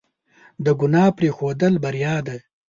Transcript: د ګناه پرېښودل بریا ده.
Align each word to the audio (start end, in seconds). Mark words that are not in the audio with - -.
د 0.65 0.67
ګناه 0.79 1.09
پرېښودل 1.17 1.73
بریا 1.83 2.15
ده. 2.27 2.37